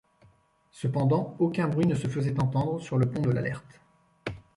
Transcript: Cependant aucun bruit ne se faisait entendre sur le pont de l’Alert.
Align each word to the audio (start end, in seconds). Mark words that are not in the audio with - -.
Cependant 0.71 1.35
aucun 1.37 1.67
bruit 1.67 1.85
ne 1.85 1.93
se 1.93 2.07
faisait 2.07 2.41
entendre 2.41 2.79
sur 2.79 2.97
le 2.97 3.07
pont 3.11 3.21
de 3.21 3.29
l’Alert. 3.29 3.83